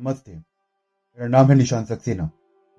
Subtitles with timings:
[0.00, 2.28] नमस्ते मेरा नाम है निशान सक्सेना।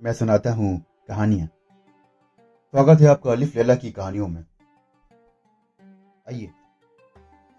[0.02, 0.70] मैं सुनाता हूँ
[1.08, 4.44] कहानियाँ। स्वागत है आपका अलिफ लैला की कहानियों में।
[6.28, 6.50] आइए,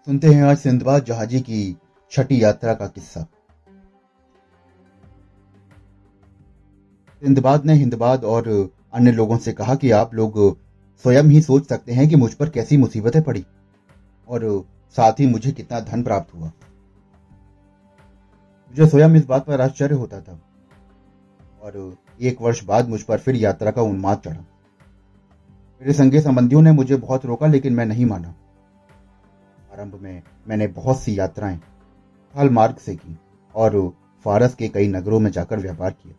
[0.07, 1.77] सुनते हैं आज सिंधबाद जहाजी की
[2.11, 3.21] छठी यात्रा का किस्सा।
[7.21, 8.49] सिंधबाद ने हिंदबाद और
[8.93, 10.39] अन्य लोगों से कहा कि आप लोग
[11.05, 13.45] स्वयं ही सोच सकते हैं कि मुझ पर कैसी मुसीबतें पड़ी
[14.29, 14.49] और
[14.95, 16.51] साथ ही मुझे कितना धन प्राप्त हुआ।
[18.71, 20.39] मुझे स्वयं इस बात पर आश्चर्य होता था।
[21.61, 24.39] और एक वर्ष बाद मुझ पर फिर यात्रा का उन्माद चढ़ा।
[25.81, 28.33] मेरे संगे संबंधियों ने मुझे बहुत रोका, लेकिन मैं नहीं माना।
[29.73, 31.57] आरंभ में मैंने बहुत सी यात्राएँ
[32.35, 33.17] थल मार्ग से की
[33.55, 33.93] और
[34.25, 36.13] फारस के कई नगरों में जाकर व्यापार किया।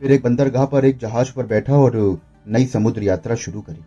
[0.00, 3.84] फिर एक बंदरगाह पर एक जहाज़ पर बैठा और नई समुद्र यात्रा शुरू करी।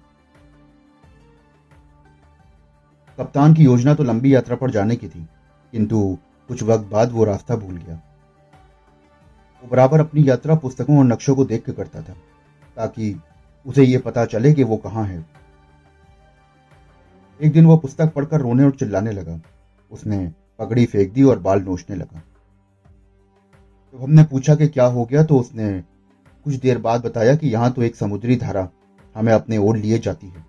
[3.17, 5.27] कप्तान की योजना तो लंबी यात्रा पर जाने की थी,
[5.73, 6.17] किंतु
[6.49, 7.95] कुछ वक्त बाद वो रास्ता भूल गया।
[9.63, 12.13] वो बराबर अपनी यात्रा पुस्तकों और नक्शों को देख कर करता था,
[12.77, 13.15] ताकि
[13.65, 15.25] उसे ये पता चले कि वो कहाँ है।
[17.39, 19.39] एक दिन वो पुस्तक पढ़कर रोने और चिल्लाने लगा।
[19.91, 20.27] उसने
[20.59, 22.19] पगड़ी फेंक दी और बाल नोचने लगा।
[23.93, 25.71] जब तो हमने पूछा कि क्या हो गया तो उसने
[26.45, 28.67] कुछ देर बाद बताया कि यहाँ तो एक समुद्री धारा
[29.15, 30.45] हमें अपने ओर लिए जाती है।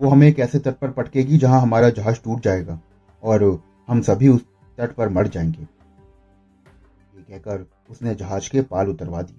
[0.00, 2.78] वो हमें एक ऐसे तट पर पटकेगी जहाँ हमारा जहाज़ टूट जाएगा
[3.22, 3.44] और
[3.88, 4.44] हम सभी उस
[4.78, 9.36] तट पर मर जाएँगे। ये कहकर उसने जहाज़ के पाल उतरवा दिए।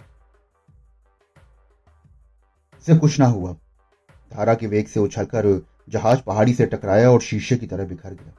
[2.80, 3.56] इससे कुछ ना हुआ।
[4.32, 8.34] धारा के वेग से उछलकर जहाज़ पहाड़ी से टकराया और शीशे की तरह बिखर गया।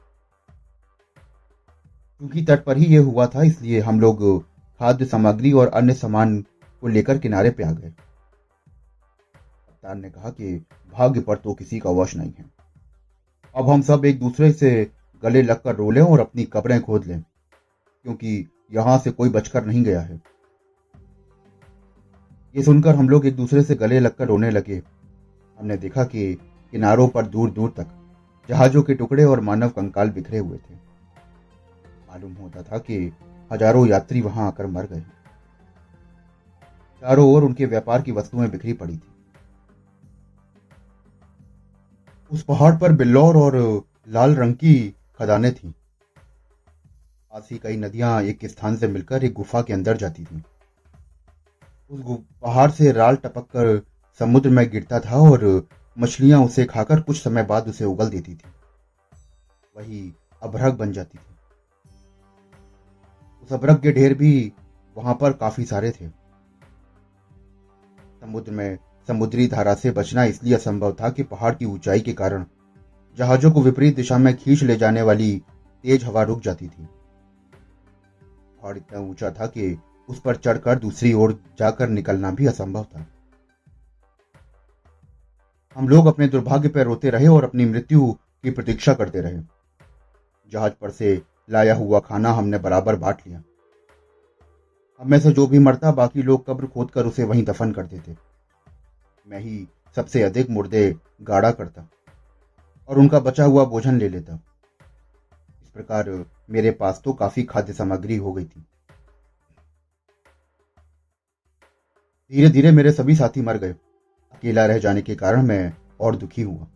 [2.17, 4.43] क्योंकि तट पर ही यह हुआ था, इसलिए हम लोग
[4.79, 6.45] खाद्य सामग्री और अन्य सामान
[6.81, 11.89] को लेकर किनारे पे आ गए। कप्तान ने कहा कि भाग्य पर तो किसी का
[11.89, 12.45] वश नहीं है।
[13.55, 14.91] अब हम सब एक दूसरे से
[15.23, 19.83] गले लगकर रो लें और अपनी कब्रें खोद लें, क्योंकि यहाँ से कोई बचकर नहीं
[19.83, 20.21] गया है।
[22.55, 24.81] ये सुनकर हम लोग एक दूसरे से गले लगकर रोने लगे।
[25.57, 26.33] हमने देखा कि
[26.73, 27.87] किनारों पर दूर दूर तक
[28.49, 30.75] जहाजों के टुकड़े और मानव कंकाल बिखरे हुए थे।
[32.09, 32.97] मालूम होता था कि
[33.51, 35.03] हज़ारों यात्री वहाँ आकर मर गए।
[37.01, 39.11] चारों ओर उनके व्यापार की वस्तुएँ बिखरी पड़ी थी।
[42.31, 43.57] उस पहाड़ पर बिल्लौर और
[44.07, 45.71] लाल रंग की खदानें थीं।
[47.31, 50.41] पास ही कई नदियाँ एक स्थान से मिलकर एक गुफा के अंदर जाती थीं।
[51.91, 53.81] उस पहाड़ से राल टपक कर
[54.19, 55.67] समुद्र में गिरता था और
[55.99, 58.51] मछलियाँ उसे खाकर कुछ समय बाद उसे उगल देती थी।
[59.77, 60.13] वही
[60.43, 61.35] अभ्रक बन जाती थी।
[63.43, 64.53] उस अभ्रक के ढेर भी
[64.97, 66.09] वहाँ पर काफ़ी सारे थे।
[68.21, 72.45] समुद्र में समुद्री धारा से बचना इसलिए असंभव था कि पहाड़ की ऊंचाई के कारण
[73.17, 75.41] जहाजों को विपरीत दिशा में खींच ले जाने वाली
[75.83, 76.85] तेज हवा रुक जाती थी।
[78.61, 83.05] पहाड़ इतना ऊँचा था कि उस पर चढ़कर दूसरी ओर जाकर निकलना भी असंभव था।
[85.75, 89.39] हम लोग अपने दुर्भाग्य पर रोते रहे और अपनी मृत्यु की प्रतीक्षा करते रहे।
[90.51, 93.43] जहाज़ पर से लाया हुआ खाना हमने बराबर बांट लिया।
[94.99, 97.83] हम में से जो भी मरता, बाकी लोग कब्र खोद कर उसे वहीं दफन कर
[97.83, 98.17] देते।
[99.27, 101.89] मैं ही सबसे अधिक मुर्दे गाड़ा करता।
[102.89, 104.33] और उनका बचा हुआ भोजन ले लेता।
[105.63, 106.09] इस प्रकार
[106.49, 108.65] मेरे पास तो काफ़ी खाद्य सामग्री हो गई थी।
[112.31, 113.71] धीरे धीरे मेरे सभी साथी मर गए।
[114.33, 116.67] अकेला रह जाने के कारण मैं और दुखी हुआ।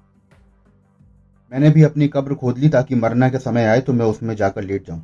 [1.51, 4.63] मैंने भी अपनी कब्र खोद ली ताकि मरना के समय आए तो मैं उसमें जाकर
[4.63, 5.03] लेट जाऊँ।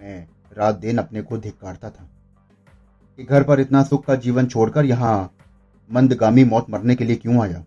[0.00, 2.08] मैं रात दिन अपने को धिक्कारता था
[3.18, 5.34] कि घर पर इतना सुख का जीवन छोड़कर यहाँ
[5.90, 7.64] मंदगामी मौत मरने के लिए क्यों आया?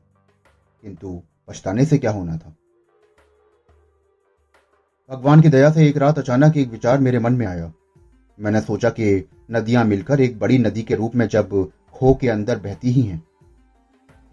[0.84, 2.56] किंतु पछताने से क्या होना था?
[5.10, 7.72] भगवान की दया से एक रात अचानक एक विचार मेरे मन में आया।
[8.40, 12.60] मैंने सोचा कि नदियाँ मिलकर एक बड़ी नदी के रूप में जब खो के अंदर
[12.60, 13.20] बहती ही हैं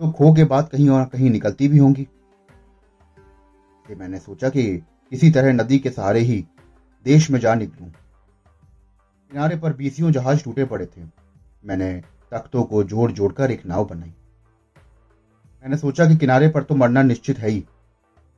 [0.01, 2.07] तो खो के बाद कहीं और कहीं निकलती भी होंगी।
[3.87, 4.65] मैंने सोचा कि
[5.11, 6.45] किसी तरह नदी के सहारे ही
[7.05, 11.05] देश में जा निकलूं। किनारे पर बीसियों जहाज़ टूटे पड़े थे।
[11.65, 14.13] मैंने तख्तों को जोड़ जोड़कर एक नाव बनाई।
[15.65, 17.65] मैंने सोचा कि किनारे पर तो मरना निश्चित है ही।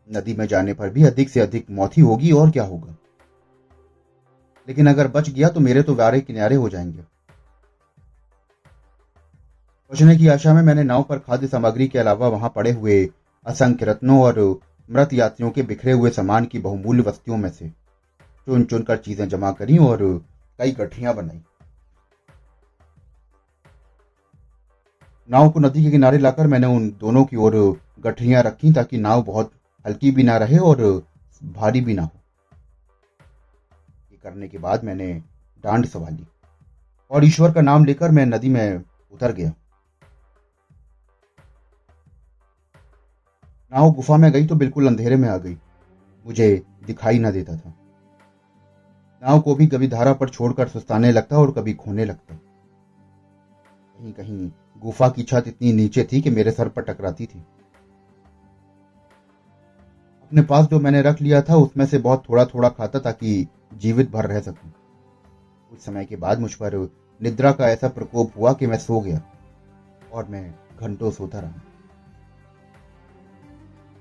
[0.08, 2.94] नदी में जाने पर भी अधिक से अधिक मौत ही होगी और क्या होगा।
[4.68, 7.00] लेकिन अगर बच गया तो मेरे तो वारे किनारे हो जाएँगे।
[9.90, 13.08] बचने की आशा में मैंने नाव पर खाद्य सामग्री के अलावा वहाँ पड़े हुए
[13.46, 14.40] असंख्य रत्नों और
[14.90, 19.52] मृत यात्रियों के बिखरे हुए सामान की बहुमूल्य वस्तुओं में से चुन चुनकर चीज़ें जमा
[19.52, 20.24] करी और
[20.58, 21.42] कई गठरियाँ बनाई।
[25.28, 27.54] नाव को नदी के किनारे लाकर मैंने उन दोनों की ओर
[28.00, 29.50] गठरियाँ रखी ताकि नाव बहुत
[29.84, 30.82] हल्की भी ना रहे और
[31.44, 32.10] भारी भी ना हो।
[34.12, 35.12] ये करने के बाद मैंने
[35.64, 36.26] डांड संभाली
[37.10, 39.52] और ईश्वर का नाम लेकर मैं नदी में उतर गया।
[43.72, 45.56] नाव गुफा में गई तो बिल्कुल अंधेरे में आ गई।
[46.24, 47.74] मुझे दिखाई ना देता था।
[49.22, 52.34] नाव को भी कभी धारा पर छोड़कर सुस्ताने लगता और कभी खोने लगता।
[53.94, 54.50] कहीं कहीं
[54.82, 57.38] गुफा की छत इतनी नीचे थी कि मेरे सर पर टकराती थी।
[60.22, 64.10] अपने पास जो मैंने रख लिया था, उसमें से बहुत थोड़ा थोड़ा खाता ताकि जीवित
[64.10, 64.72] भर रह सकूँ।
[65.70, 66.76] कुछ समय के बाद मुझ पर
[67.20, 69.20] निद्रा का ऐसा प्रकोप हुआ कि मैं सो गया
[70.12, 71.60] और मैं घंटों सोता रहा।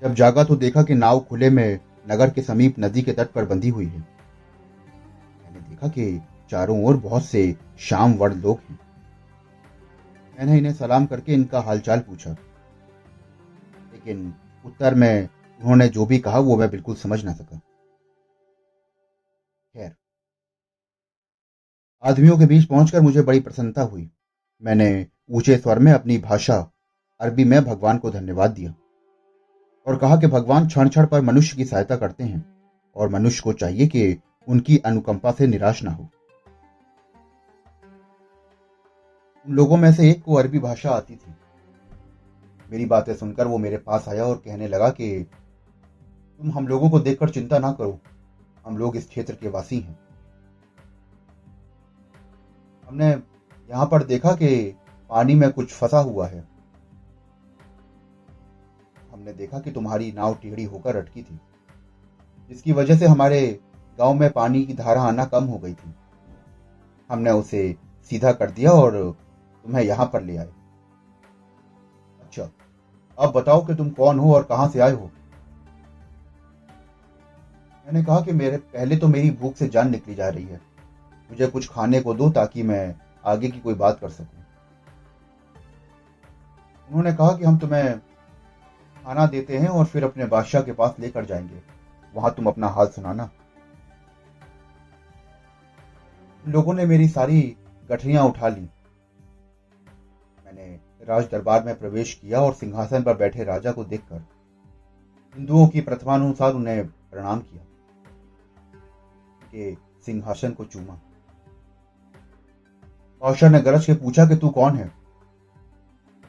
[0.01, 1.80] जब जागा तो देखा कि नाव खुले में
[2.12, 6.98] नगर के समीप नदी के तट पर बंधी हुई है। मैंने देखा कि चारों ओर
[6.98, 8.80] बहुत से शाम वर्ड लोग हैं।
[10.38, 12.32] मैंने इन्हें सलाम करके इनका हालचाल पूछा।
[13.94, 14.34] लेकिन
[14.66, 15.30] उत्तर में
[15.60, 17.58] उन्होंने जो भी कहा, वो मैं बिल्कुल समझ ना सका।
[19.76, 19.92] खैर,
[22.04, 24.10] आदमियों के बीच पहुंचकर मुझे बड़ी प्रसन्नता हुई।
[24.62, 26.58] मैंने ऊँचे स्वर में अपनी भाषा
[27.20, 28.74] अरबी में भगवान को धन्यवाद दिया
[29.88, 32.44] और कहा कि भगवान क्षण क्षण पर मनुष्य की सहायता करते हैं
[32.96, 34.18] और मनुष्य को चाहिए कि
[34.48, 36.10] उनकी अनुकंपा से निराश ना हो।
[39.47, 41.36] उन लोगों में से एक को अरबी भाषा आती थी।
[42.71, 45.24] मेरी बातें सुनकर वो मेरे पास आया और कहने लगा कि,
[46.39, 48.00] तुम हम लोगों को देखकर चिंता ना करो।
[48.65, 50.00] हम लोग इस क्षेत्र के वासी हैं।
[52.89, 53.09] हमने
[53.69, 54.75] यहाँ पर देखा कि
[55.09, 56.47] पानी में कुछ फंसा हुआ है।
[59.12, 61.39] हमने देखा कि तुम्हारी नाव टेढ़ी होकर अटकी थी,
[62.50, 63.59] जिसकी वजह से हमारे
[64.00, 65.94] गाँव में पानी की धारा आना कम हो गई थी।
[67.09, 67.75] हमने उसे
[68.12, 69.25] सीधा कर दिया और
[69.66, 70.50] तुम्हें यहाँ पर ले आए।
[72.22, 72.50] अच्छा
[73.20, 75.12] अब बताओ कि तुम कौन हो और कहाँ से आए हो?
[77.86, 80.62] मैंने कहा कि मेरे, पहले तो मेरी भूख से जान निकली जा रही है।
[81.32, 82.96] मुझे कुछ खाने को दो ताकि मैं
[83.26, 84.40] आगे की कोई बात कर सकूँ।
[86.88, 88.00] उन्होंने कहा कि हम तुम्हें
[89.06, 91.62] खाना देते हैं और फिर अपने बादशाह के पास लेकर जाएँगे।
[92.16, 93.30] वहाँ तुम अपना हाल सुनाना।
[96.48, 97.56] लोगों ने मेरी सारी
[97.90, 98.70] गठरियाँ उठा ली।
[100.56, 104.18] मैंने राज दरबार में प्रवेश किया और सिंहासन पर बैठे राजा को देखकर
[105.36, 107.63] हिंदुओं की प्रथमानुसार उन्हें प्रणाम किया
[109.46, 110.94] के सिंहासन को चूमा।
[113.22, 114.86] बादशाह ने गरज के पूछा कि तू कौन है?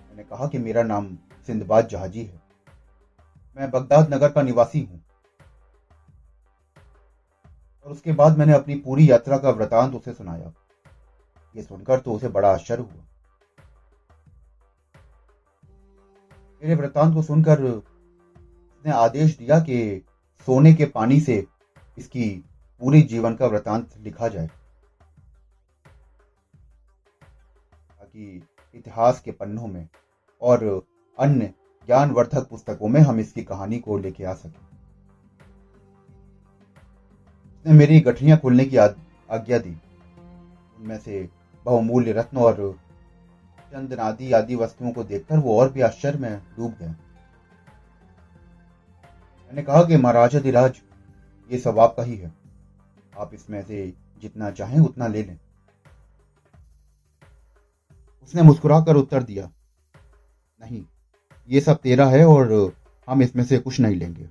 [0.08, 2.42] मैंने कहा कि मेरा नाम सिंधबाद जहाजी है।
[3.56, 5.04] मैं बगदाद नगर का निवासी हूँ।
[7.86, 10.52] और उसके बाद मैंने अपनी पूरी यात्रा का वृतांत उसे सुनाया।
[11.56, 13.04] ये सुनकर तो उसे बड़ा आश्चर्य हुआ।
[16.62, 20.04] मेरे वृतांत को सुनकर उसने आदेश दिया कि
[20.46, 21.46] सोने के पानी से
[21.98, 22.44] इसकी
[22.80, 24.46] पूरी जीवन का वृतांत लिखा जाए।
[27.90, 28.42] ताकि
[28.74, 29.88] इतिहास के पन्नों में
[30.42, 30.86] और
[31.18, 31.46] अन्य
[31.86, 34.64] ज्ञानवर्धक पुस्तकों में हम इसकी कहानी को लेके आ सके।
[37.56, 39.76] उसने मेरी गठरियाँ खोलने की आज्ञा दी।
[40.78, 41.28] उनमें से
[41.64, 42.78] बहुमूल्य रत्न और
[43.72, 46.88] चंदनादि आदि आदि वस्तुओं को देखकर वो और भी आश्चर्य में डूब गया
[49.46, 50.80] मैंने कहा कि महाराजा धीराज
[51.50, 52.32] ये सब आपका ही है।
[53.18, 53.86] आप इसमें से
[54.22, 55.38] जितना चाहें उतना ले लें।
[58.22, 59.50] उसने मुस्कुराकर उत्तर दिया,
[60.60, 60.84] नहीं,
[61.48, 62.72] ये सब तेरा है और
[63.08, 64.24] हम इसमें से कुछ नहीं लेंगे।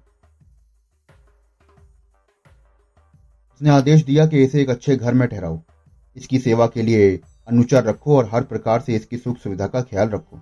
[3.54, 5.60] उसने आदेश दिया कि इसे एक अच्छे घर में ठहराओ।
[6.18, 7.16] इसकी सेवा के लिए
[7.48, 10.40] अनुचर रखो और हर प्रकार से इसकी सुख सुविधा का ख्याल रखो।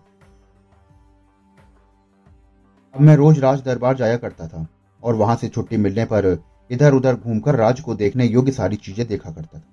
[2.96, 4.66] अब मैं रोज राज दरबार जाया करता था
[5.04, 6.38] और वहाँ से छुट्टी मिलने पर
[6.70, 9.72] इधर उधर घूमकर राज को देखने योग्य सारी चीज़ें देखा करता था।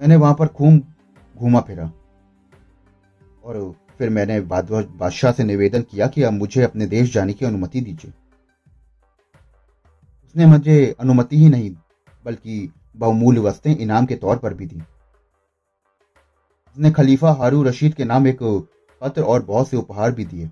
[0.00, 0.82] मैंने वहाँ पर खूब
[1.36, 1.90] घूमा फिरा
[3.44, 7.80] और फिर मैंने बादशाह से निवेदन किया कि अब मुझे अपने देश जाने की अनुमति
[7.80, 8.12] दीजिए।
[10.24, 11.70] उसने मुझे अनुमति ही नहीं,
[12.24, 14.80] बल्कि बहुमूल्य वस्तें इनाम के तौर पर भी दी।
[16.76, 18.38] उसने खलीफा हारू रशीद के नाम एक
[19.02, 20.50] पत्र और बहुत से उपहार भी दिए।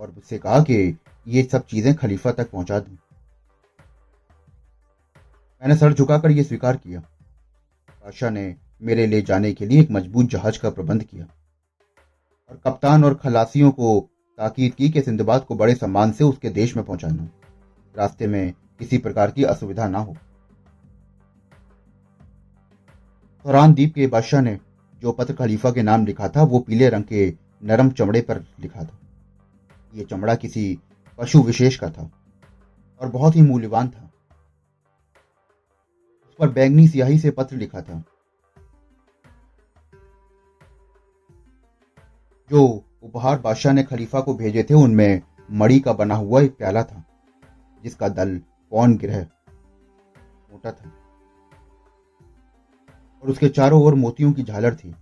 [0.00, 2.96] और उससे कहा कि ये सब चीज़ें खलीफा तक पहुँचा दूँ।
[5.62, 10.26] मैंने सर झुकाकर यह स्वीकार किया। बादशाह ने मेरे ले जाने के लिए एक मज़बूत
[10.26, 11.26] जहाज़ का प्रबंध किया
[12.50, 13.98] और कप्तान और खलासियों को
[14.38, 17.28] ताकीद की कि सिंधबाद को बड़े सम्मान से उसके देश में पहुंचाना।
[17.94, 20.16] रास्ते में किसी प्रकार की असुविधा ना हो।
[23.44, 24.58] फौरान द्वीप के बादशाह ने
[25.00, 28.84] जो पत्र खलीफा के नाम लिखा था, वो पीले रंग के नरम चमड़े पर लिखा
[28.84, 28.98] था।
[29.94, 30.78] ये चमड़ा किसी
[31.18, 32.10] पशु विशेष का था
[33.00, 34.10] और बहुत ही मूल्यवान था।
[36.28, 38.04] उस पर बैंगनी सियाही से पत्र लिखा था।
[42.50, 46.82] जो उपहार बादशाह ने खलीफा को भेजे थे, उनमें मड़ी का बना हुआ एक प्याला
[46.82, 47.04] था,
[47.82, 49.26] जिसका दल पौन ग्रह।
[50.52, 50.92] मोटा था।
[53.22, 54.94] और उसके चारों ओर मोतियों की झालर थी।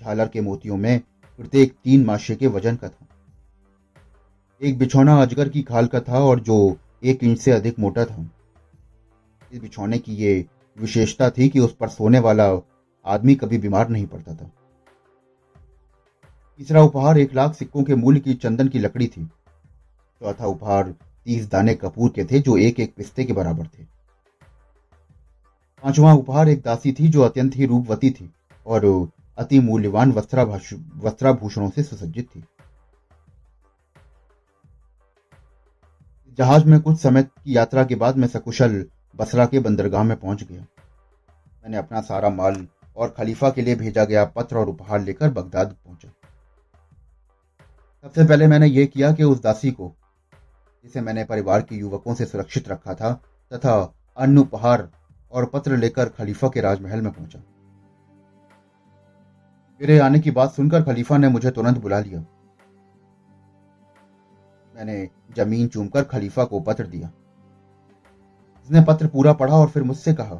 [0.00, 1.00] झालर के मोतियों में
[1.36, 3.06] प्रत्येक तीन माशे के वज़न का था।
[4.62, 8.30] एक बिछौना अजगर की खाल का था और जो एक इंच से अधिक मोटा था।
[9.52, 10.46] इस बिछौने की ये
[10.78, 12.52] विशेषता थी कि उस पर सोने वाला
[13.06, 14.50] आदमी कभी बीमार नहीं पड़ता था।
[16.58, 19.26] तीसरा उपहार एक लाख सिक्कों के मूल्य की चंदन की लकड़ी थी।
[20.20, 20.94] चौथा उपहार
[21.26, 23.84] तीस दाने कपूर के थे जो एक एक पिस्ते के बराबर थे।
[25.82, 28.30] पांचवा उपहार एक दासी थी जो अत्यंत ही रूपवती थी
[28.66, 28.86] और
[29.38, 32.44] अति मूल्यवान वस्त्राभूषणों से सुसज्जित थी।
[36.38, 38.84] जहाज़ में कुछ समय की यात्रा के बाद मैं सकुशल
[39.16, 44.04] बसरा के बंदरगाह में पहुँच गया। मैंने अपना सारा माल और खलीफा के लिए भेजा
[44.04, 46.08] गया पत्र और उपहार लेकर बगदाद पहुँचा।
[48.04, 49.92] सबसे पहले मैंने यह किया कि उस दासी को
[50.84, 53.12] जिसे मैंने परिवार के युवकों से सुरक्षित रखा था,
[53.52, 54.88] तथा अन्य उपहार
[55.32, 57.42] और पत्र लेकर खलीफा के राजमहल में पहुँचा।
[59.80, 62.20] मेरे आने की बात सुनकर खलीफा ने मुझे तुरंत बुला लिया।
[64.74, 67.10] मैंने ज़मीन चूमकर खलीफा को पत्र दिया।
[68.64, 70.34] उसने पत्र पूरा पढ़ा और फिर मुझसे कहा,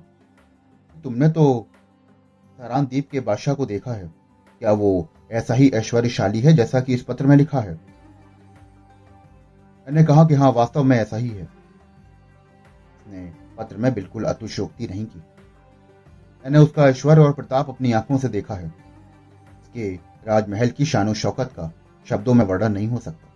[0.96, 1.66] तुमने तो
[2.58, 4.06] सरान के बादशाह को देखा है।
[4.60, 7.91] क्या वो ऐसा ही ऐश्वर्यशाली है जैसा कि इस पत्र में लिखा है?
[9.86, 15.06] मैंने कहा कि हाँ वास्तव में ऐसा ही है। उसने पत्र में बिल्कुल अतुशोक्ति नहीं
[15.06, 15.18] की।
[16.44, 18.66] मैंने उसका ऐश्वर्य और प्रताप अपनी आँखों से देखा है।
[19.62, 19.94] उसके
[20.26, 21.72] राजमहल की शानो शौकत का
[22.06, 23.28] शब्दों में वर्णन नहीं हो सकता।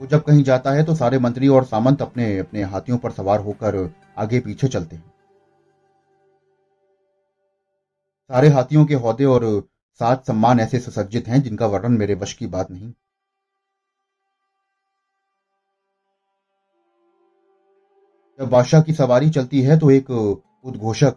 [0.00, 3.40] वो जब कहीं जाता है तो सारे मंत्री और सामंत अपने अपने हाथियों पर सवार
[3.40, 5.12] होकर आगे पीछे चलते हैं।
[8.30, 9.68] सारे हाथियों के हौदे और
[10.00, 12.92] सात सम्मान ऐसे सुसज्जित हैं जिनका वर्णन मेरे वश की बात नहीं।
[18.42, 21.16] जब बादशाह की सवारी चलती है तो एक उद्घोषक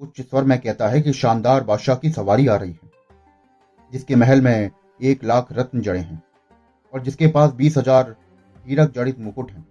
[0.00, 2.90] उच्च स्वर में कहता है कि शानदार बादशाह की सवारी आ रही है,
[3.92, 6.22] जिसके महल में एक लाख रत्न जड़े हैं
[6.94, 8.14] और जिसके पास बीस हज़ार
[8.64, 9.66] हीरक जड़ित मुकुट हैं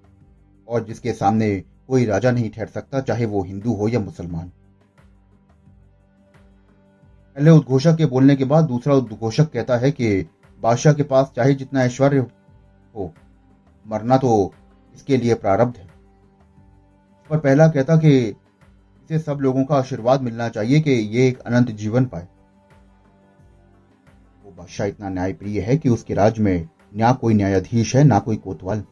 [0.67, 1.55] और जिसके सामने
[1.87, 4.51] कोई राजा नहीं ठहर सकता, चाहे वो हिंदू हो या मुसलमान।
[7.37, 10.11] पहले उद्घोषक के बोलने के बाद दूसरा उद्घोषक कहता है कि
[10.59, 13.11] बादशाह के पास चाहे जितना ऐश्वर्य हो,
[13.85, 14.53] मरना तो
[14.95, 15.91] इसके लिए प्रारब्ध है।
[17.33, 21.69] पर पहला कहता कि इसे सब लोगों का आशीर्वाद मिलना चाहिए कि ये एक अनंत
[21.71, 22.27] जीवन पाए।
[24.43, 28.35] वो बादशाह इतना न्यायप्रिय है कि उसके राज्य में ना कोई न्यायाधीश है, ना कोई
[28.35, 28.83] कोतवाल।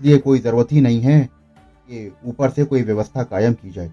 [0.00, 3.88] इसलिए कोई ज़रूरत ही नहीं है कि ऊपर से कोई व्यवस्था कायम की जाए।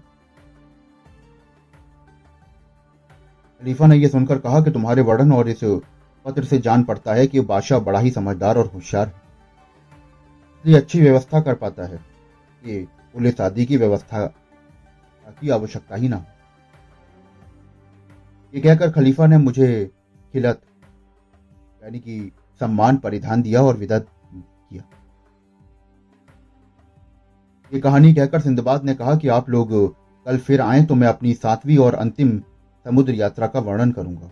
[3.62, 7.26] खलीफा ने यह सुनकर कहा कि तुम्हारे वर्णन और इस पत्र से जान पड़ता है
[7.26, 9.25] कि बादशाह बड़ा ही समझदार और होशियार है।
[10.66, 11.96] इसलिए अच्छी व्यवस्था कर पाता है
[12.64, 12.78] कि
[13.14, 14.24] पुलिस आदि की व्यवस्था
[15.40, 16.16] की आवश्यकता ही ना
[18.54, 19.68] ये कहकर खलीफा ने मुझे
[20.34, 20.60] खिलत,
[21.82, 24.82] यानी कि सम्मान, परिधान दिया और विदा किया।
[27.72, 29.70] ये कहानी कहकर सिंधबाद ने कहा कि आप लोग
[30.26, 32.38] कल फिर आए तो मैं अपनी सातवीं और अंतिम
[32.86, 34.30] समुद्र यात्रा का वर्णन करूँगा।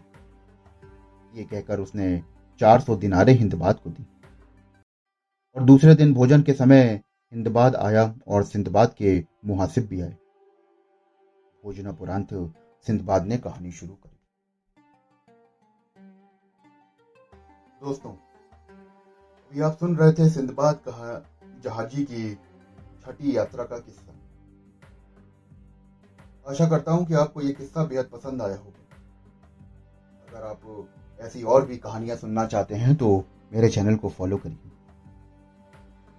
[1.35, 2.23] ये कहकर उसने
[2.61, 4.07] 400 दिनारे हिंदबाद को दी।
[5.57, 6.83] और दूसरे दिन भोजन के समय
[7.33, 10.17] हिंदबाद आया और सिंधबाद के मुहासिब भी आए।
[11.63, 12.29] भोजनापुरांत
[12.87, 14.19] सिंधबाद ने कहानी शुरू करी।
[17.83, 21.15] दोस्तों, अभी आप सुन रहे थे सिंधबाद कहा
[21.65, 22.35] जहाजी की
[23.05, 24.13] छठी यात्रा का किस्सा।
[26.47, 28.83] आशा करता हूँ कि आपको यह किस्सा बेहद पसंद आया होगा।
[30.29, 30.89] अगर आप
[31.21, 33.17] ऐसी और भी कहानियाँ सुनना चाहते हैं तो
[33.53, 34.73] मेरे चैनल को फॉलो करिए।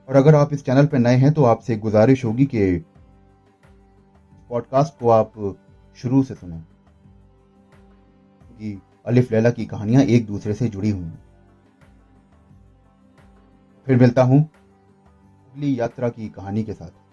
[0.10, 2.76] और अगर आप इस चैनल पर नए हैं तो आपसे गुजारिश होगी कि
[4.50, 5.34] पॉडकास्ट को आप
[5.96, 6.60] शुरू से सुने।
[8.60, 11.24] कि अलिफ लैला की कहानियाँ एक दूसरे से जुड़ी हुई हैं।
[13.88, 17.05] फिर मिलता हूँ अगली यात्रा की कहानी के साथ।